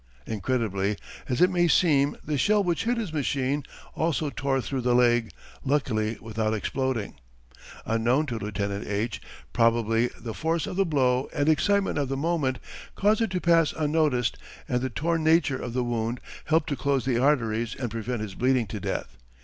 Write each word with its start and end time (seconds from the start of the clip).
Incredible 0.25 0.95
as 1.29 1.41
it 1.41 1.51
may 1.51 1.67
seem 1.67 2.17
the 2.25 2.35
shell 2.35 2.63
which 2.63 2.85
hit 2.85 2.97
his 2.97 3.13
machine 3.13 3.63
also 3.93 4.31
tore 4.31 4.59
through 4.59 4.81
the 4.81 4.95
leg 4.95 5.29
luckily 5.63 6.17
without 6.19 6.55
exploding 6.55 7.19
unknown 7.85 8.25
to 8.25 8.39
Lieutenant 8.39 8.87
H. 8.87 9.21
Probably 9.53 10.07
the 10.19 10.33
force 10.33 10.65
of 10.65 10.75
the 10.75 10.87
blow 10.87 11.29
and 11.35 11.47
excitement 11.47 11.99
of 11.99 12.09
the 12.09 12.17
moment 12.17 12.57
caused 12.95 13.21
it 13.21 13.29
to 13.29 13.39
pass 13.39 13.75
unnoticed 13.77 14.39
and 14.67 14.81
the 14.81 14.89
torn 14.89 15.23
nature 15.23 15.61
of 15.61 15.73
the 15.73 15.83
wound 15.83 16.19
helped 16.45 16.69
to 16.69 16.75
close 16.75 17.05
the 17.05 17.19
arteries 17.19 17.75
and 17.75 17.91
prevent 17.91 18.21
his 18.23 18.33
bleeding 18.33 18.65
to 18.65 18.79
death. 18.79 19.17